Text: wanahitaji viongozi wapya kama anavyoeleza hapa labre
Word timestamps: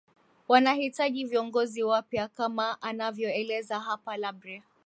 wanahitaji 0.47 1.25
viongozi 1.25 1.83
wapya 1.83 2.27
kama 2.27 2.81
anavyoeleza 2.81 3.79
hapa 3.79 4.17
labre 4.17 4.63